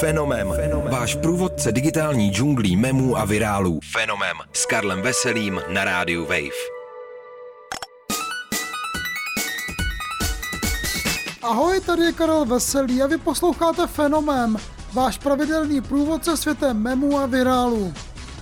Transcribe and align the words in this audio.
Fenomem. 0.00 0.52
Fenomem. 0.56 0.92
Váš 0.92 1.14
průvodce 1.14 1.72
digitální 1.72 2.30
džunglí 2.30 2.76
memů 2.76 3.16
a 3.16 3.24
virálů. 3.24 3.80
Fenomem. 3.92 4.36
S 4.52 4.66
Karlem 4.66 5.02
Veselým 5.02 5.60
na 5.68 5.84
rádiu 5.84 6.22
Wave. 6.22 6.74
Ahoj, 11.42 11.80
tady 11.80 12.02
je 12.02 12.12
Karel 12.12 12.44
Veselý 12.44 13.02
a 13.02 13.06
vy 13.06 13.18
posloucháte 13.18 13.86
Fenomem, 13.86 14.56
váš 14.92 15.18
pravidelný 15.18 15.80
průvodce 15.80 16.36
světem 16.36 16.82
memů 16.82 17.18
a 17.18 17.26
virálů. 17.26 17.94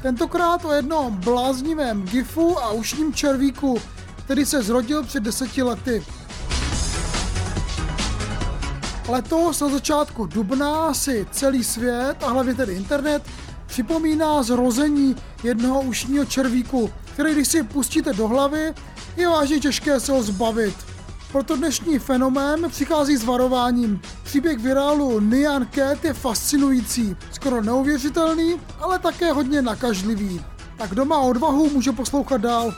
Tentokrát 0.03 0.64
o 0.64 0.73
jednom 0.73 1.16
bláznivém 1.16 2.03
gifu 2.03 2.59
a 2.59 2.71
ušním 2.71 3.14
červíku, 3.14 3.80
který 4.25 4.46
se 4.46 4.62
zrodil 4.62 5.05
před 5.05 5.23
deseti 5.23 5.62
lety. 5.62 6.05
Letos 9.09 9.61
na 9.61 9.69
začátku 9.69 10.27
dubna 10.27 10.95
si 10.95 11.27
celý 11.30 11.64
svět, 11.64 12.16
a 12.23 12.30
hlavně 12.30 12.55
tedy 12.55 12.73
internet, 12.75 13.23
připomíná 13.66 14.42
zrození 14.42 15.16
jednoho 15.42 15.80
ušního 15.80 16.25
červíku, 16.25 16.91
který 17.12 17.33
když 17.33 17.48
si 17.48 17.62
pustíte 17.62 18.12
do 18.12 18.28
hlavy, 18.28 18.75
je 19.16 19.28
vážně 19.28 19.61
těžké 19.61 20.01
se 20.01 20.12
ho 20.12 20.23
zbavit. 20.23 20.75
Proto 21.33 21.56
dnešní 21.56 21.98
fenomén 21.98 22.70
přichází 22.70 23.16
s 23.16 23.25
varováním. 23.25 24.01
Příběh 24.23 24.59
virálu 24.59 25.20
Nyan 25.20 25.66
Cat 25.75 26.05
je 26.05 26.12
fascinující, 26.12 27.16
skoro 27.33 27.62
neuvěřitelný, 27.62 28.61
ale 28.80 28.98
také 28.98 29.33
hodně 29.33 29.62
nakažlivý. 29.62 30.45
Tak 30.78 30.91
kdo 30.91 31.05
má 31.05 31.19
odvahu, 31.19 31.70
může 31.70 31.92
poslouchat 31.92 32.41
dál. 32.41 32.75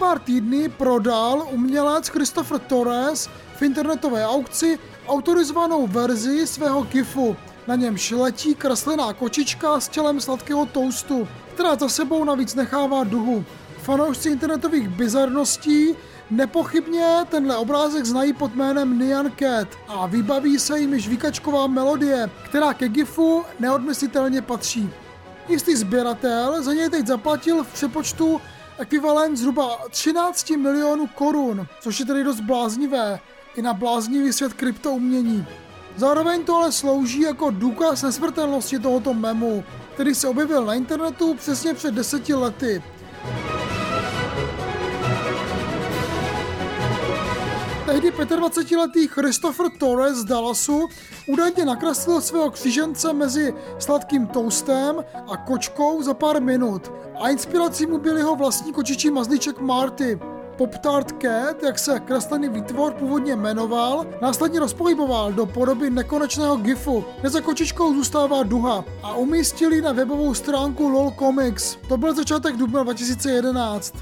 Pár 0.00 0.18
týdny 0.18 0.68
prodal 0.68 1.48
umělec 1.50 2.08
Christopher 2.08 2.58
Torres 2.58 3.28
v 3.56 3.62
internetové 3.62 4.26
aukci 4.26 4.78
autorizovanou 5.08 5.86
verzi 5.86 6.46
svého 6.46 6.82
GIFu. 6.82 7.36
Na 7.66 7.76
němž 7.76 8.10
letí 8.10 8.54
kreslená 8.54 9.12
kočička 9.12 9.80
s 9.80 9.88
tělem 9.88 10.20
sladkého 10.20 10.66
toustu, 10.66 11.28
která 11.54 11.76
za 11.76 11.88
sebou 11.88 12.24
navíc 12.24 12.54
nechává 12.54 13.04
duhu. 13.04 13.44
Fanoušci 13.82 14.28
internetových 14.28 14.88
bizarností 14.88 15.94
nepochybně 16.30 17.16
tenhle 17.28 17.56
obrázek 17.56 18.04
znají 18.04 18.32
pod 18.32 18.54
jménem 18.54 18.98
Nyan 18.98 19.32
Cat 19.38 19.68
a 19.88 20.06
vybaví 20.06 20.58
se 20.58 20.78
jim 20.78 20.98
žvíkačková 20.98 21.66
melodie, 21.66 22.30
která 22.44 22.74
ke 22.74 22.88
GIFu 22.88 23.44
neodmyslitelně 23.58 24.42
patří. 24.42 24.90
Jistý 25.48 25.76
sběratel 25.76 26.62
za 26.62 26.72
něj 26.72 26.90
teď 26.90 27.06
zaplatil 27.06 27.64
v 27.64 27.72
přepočtu 27.72 28.40
ekvivalent 28.80 29.36
zhruba 29.36 29.78
13 29.90 30.50
milionů 30.50 31.06
korun, 31.06 31.66
což 31.80 32.00
je 32.00 32.06
tedy 32.06 32.24
dost 32.24 32.40
bláznivé 32.40 33.20
i 33.56 33.62
na 33.62 33.72
bláznivý 33.72 34.32
svět 34.32 34.52
kryptoumění. 34.52 35.46
Zároveň 35.96 36.44
to 36.44 36.56
ale 36.56 36.72
slouží 36.72 37.20
jako 37.20 37.50
důkaz 37.50 38.02
nesmrtelnosti 38.02 38.78
tohoto 38.78 39.14
memu, 39.14 39.64
který 39.94 40.14
se 40.14 40.28
objevil 40.28 40.64
na 40.64 40.74
internetu 40.74 41.34
přesně 41.34 41.74
před 41.74 41.94
deseti 41.94 42.34
lety. 42.34 42.82
Tehdy 48.00 48.24
25-letý 48.24 49.08
Christopher 49.08 49.66
Torres 49.78 50.16
z 50.16 50.24
Dallasu 50.24 50.88
údajně 51.26 51.64
nakreslil 51.64 52.20
svého 52.20 52.50
křížence 52.50 53.12
mezi 53.12 53.54
sladkým 53.78 54.26
toastem 54.26 55.04
a 55.28 55.36
kočkou 55.36 56.02
za 56.02 56.14
pár 56.14 56.42
minut. 56.42 56.92
A 57.20 57.28
inspirací 57.28 57.86
mu 57.86 57.98
byl 57.98 58.16
jeho 58.16 58.36
vlastní 58.36 58.72
kočičí 58.72 59.10
mazlíček 59.10 59.60
Marty. 59.60 60.18
Pop-Tart 60.56 61.22
Cat, 61.22 61.62
jak 61.62 61.78
se 61.78 62.00
kreslený 62.00 62.48
výtvor 62.48 62.92
původně 62.92 63.36
jmenoval, 63.36 64.06
následně 64.22 64.60
rozpohyboval 64.60 65.32
do 65.32 65.46
podoby 65.46 65.90
nekonečného 65.90 66.56
gifu, 66.56 67.04
kde 67.20 67.30
za 67.30 67.40
kočičkou 67.40 67.94
zůstává 67.94 68.42
duha 68.42 68.84
a 69.02 69.14
umístili 69.14 69.80
na 69.80 69.92
webovou 69.92 70.34
stránku 70.34 70.88
LOL 70.88 71.12
Comics. 71.18 71.76
To 71.88 71.96
byl 71.96 72.14
začátek 72.14 72.56
dubna 72.56 72.82
2011. 72.82 73.94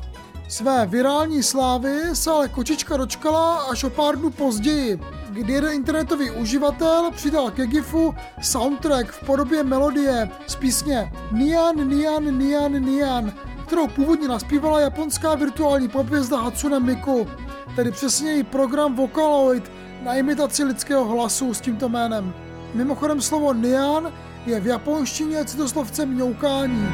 Své 0.48 0.86
virální 0.86 1.42
slávy 1.42 2.00
se 2.12 2.30
ale 2.30 2.48
kočička 2.48 2.96
dočkala 2.96 3.56
až 3.56 3.84
o 3.84 3.90
pár 3.90 4.16
dnů 4.16 4.30
později, 4.30 5.00
kdy 5.30 5.52
jeden 5.52 5.72
internetový 5.72 6.30
uživatel 6.30 7.10
přidal 7.10 7.50
ke 7.50 7.66
GIFu 7.66 8.14
soundtrack 8.42 9.10
v 9.10 9.26
podobě 9.26 9.64
melodie 9.64 10.30
z 10.46 10.54
písně 10.54 11.12
Nian 11.32 11.88
Nian 11.88 12.38
Nian 12.38 12.72
Nian, 12.72 13.32
kterou 13.66 13.86
původně 13.88 14.28
naspívala 14.28 14.80
japonská 14.80 15.34
virtuální 15.34 15.88
popvězda 15.88 16.40
Hatsune 16.40 16.80
Miku, 16.80 17.28
tedy 17.76 17.90
přesněji 17.90 18.42
program 18.44 18.94
Vocaloid 18.94 19.72
na 20.02 20.14
imitaci 20.14 20.64
lidského 20.64 21.04
hlasu 21.04 21.54
s 21.54 21.60
tímto 21.60 21.88
jménem. 21.88 22.34
Mimochodem 22.74 23.20
slovo 23.20 23.54
Nian 23.54 24.12
je 24.46 24.60
v 24.60 24.66
japonštině 24.66 25.44
citoslovcem 25.44 26.08
mňoukání. 26.08 26.88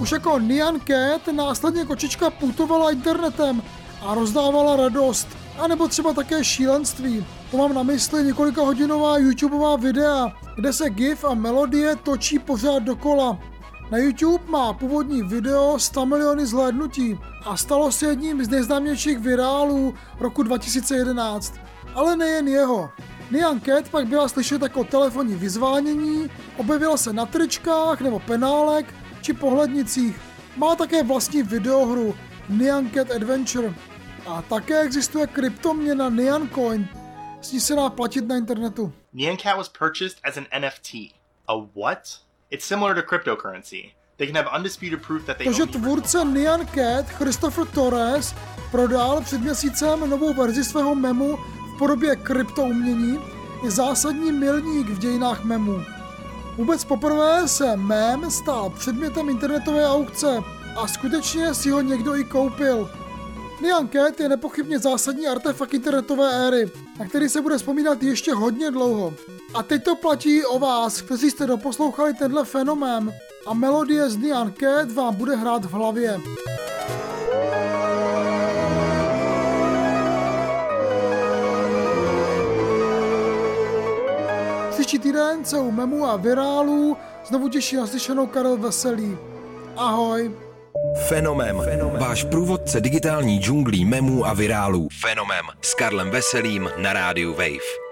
Už 0.00 0.12
jako 0.12 0.38
Nyan 0.38 0.80
Cat 0.80 1.26
následně 1.32 1.84
kočička 1.84 2.30
putovala 2.30 2.90
internetem 2.90 3.62
a 4.02 4.14
rozdávala 4.14 4.76
radost, 4.76 5.28
a 5.58 5.66
nebo 5.66 5.88
třeba 5.88 6.12
také 6.12 6.44
šílenství. 6.44 7.26
To 7.50 7.56
mám 7.56 7.74
na 7.74 7.82
mysli 7.82 8.24
několika 8.24 8.62
hodinová 8.62 9.18
YouTubeová 9.18 9.76
videa, 9.76 10.32
kde 10.56 10.72
se 10.72 10.90
GIF 10.90 11.24
a 11.24 11.34
melodie 11.34 11.96
točí 11.96 12.38
pořád 12.38 12.82
dokola. 12.82 13.38
Na 13.90 13.98
YouTube 13.98 14.44
má 14.46 14.72
původní 14.72 15.22
video 15.22 15.78
100 15.78 16.06
miliony 16.06 16.46
zhlédnutí 16.46 17.18
a 17.44 17.56
stalo 17.56 17.92
se 17.92 18.06
jedním 18.06 18.44
z 18.44 18.48
nejznámějších 18.48 19.18
virálů 19.18 19.94
roku 20.20 20.42
2011. 20.42 21.54
Ale 21.94 22.16
nejen 22.16 22.48
jeho. 22.48 22.90
Nyan 23.30 23.60
Cat 23.60 23.88
pak 23.88 24.06
byla 24.06 24.28
slyšet 24.28 24.62
jako 24.62 24.84
telefonní 24.84 25.34
vyzvánění, 25.34 26.30
objevila 26.56 26.96
se 26.96 27.12
na 27.12 27.26
tričkách 27.26 28.00
nebo 28.00 28.18
penálek 28.18 28.94
či 29.30 29.34
pohlednicích. 29.34 30.20
Má 30.56 30.74
také 30.74 31.02
vlastní 31.02 31.42
videohru 31.42 32.14
Nyan 32.48 32.90
Cat 32.90 33.10
Adventure. 33.10 33.74
A 34.26 34.42
také 34.42 34.80
existuje 34.80 35.26
kryptoměna 35.26 36.08
Nyan 36.08 36.48
Coin, 36.54 36.88
s 37.40 37.52
ní 37.52 37.60
se 37.60 37.74
dá 37.74 37.90
platit 37.90 38.28
na 38.28 38.36
internetu. 38.36 38.92
Nyan 39.12 39.36
Cat 39.36 39.56
was 39.56 39.68
purchased 39.68 40.18
as 40.24 40.36
an 40.36 40.46
NFT. 40.60 40.94
A 41.48 41.54
what? 41.56 41.98
It's 42.50 42.66
similar 42.66 42.94
to 42.94 43.02
cryptocurrency. 43.02 43.92
They 44.16 44.26
can 44.26 44.36
have 44.36 44.58
undisputed 44.58 45.02
proof 45.06 45.26
that 45.26 45.36
they 45.38 45.46
To, 45.46 45.52
že 45.52 45.62
own 45.62 45.68
the 45.68 45.78
tvůrce 45.78 46.24
Nyan 46.24 46.66
Cat 46.66 47.06
Christopher 47.06 47.66
Torres 47.66 48.34
prodal 48.70 49.20
před 49.20 49.40
měsícem 49.40 50.10
novou 50.10 50.34
verzi 50.34 50.64
svého 50.64 50.94
memu 50.94 51.36
v 51.36 51.78
podobě 51.78 52.16
kryptoumění, 52.16 53.18
je 53.64 53.70
zásadní 53.70 54.32
milník 54.32 54.88
v 54.88 54.98
dějinách 54.98 55.44
memů. 55.44 55.99
Vůbec 56.60 56.84
poprvé 56.84 57.48
se 57.48 57.76
mem 57.76 58.30
stal 58.30 58.70
předmětem 58.70 59.28
internetové 59.28 59.88
aukce 59.88 60.38
a 60.76 60.88
skutečně 60.88 61.54
si 61.54 61.70
ho 61.70 61.80
někdo 61.80 62.16
i 62.16 62.24
koupil. 62.24 62.90
Nyan 63.62 63.88
Cat 63.88 64.20
je 64.20 64.28
nepochybně 64.28 64.78
zásadní 64.78 65.26
artefakt 65.26 65.74
internetové 65.74 66.48
éry, 66.48 66.70
na 66.98 67.08
který 67.08 67.28
se 67.28 67.40
bude 67.40 67.58
vzpomínat 67.58 68.02
ještě 68.02 68.34
hodně 68.34 68.70
dlouho. 68.70 69.14
A 69.54 69.62
teď 69.62 69.84
to 69.84 69.96
platí 69.96 70.44
o 70.44 70.58
vás, 70.58 71.00
kteří 71.00 71.30
jste 71.30 71.46
doposlouchali 71.46 72.14
tenhle 72.14 72.44
fenomén 72.44 73.12
a 73.46 73.54
melodie 73.54 74.10
z 74.10 74.16
Nyan 74.16 74.52
Cat 74.60 74.92
vám 74.92 75.14
bude 75.14 75.36
hrát 75.36 75.64
v 75.64 75.70
hlavě. 75.70 76.20
Příští 84.80 84.98
týden 84.98 85.44
se 85.44 85.58
u 85.58 85.70
memu 85.70 86.06
a 86.06 86.16
virálů 86.16 86.96
znovu 87.26 87.48
těší 87.48 87.76
naslyšenou 87.76 88.26
Karel 88.26 88.56
Veselý. 88.56 89.18
Ahoj! 89.76 90.30
Fenomem. 91.08 91.62
Váš 91.98 92.24
průvodce 92.24 92.80
digitální 92.80 93.38
džunglí 93.38 93.84
memů 93.84 94.26
a 94.26 94.34
virálů. 94.34 94.88
Fenomem. 95.00 95.44
S 95.62 95.74
Karlem 95.74 96.10
Veselým 96.10 96.70
na 96.76 96.92
rádiu 96.92 97.32
Wave. 97.32 97.89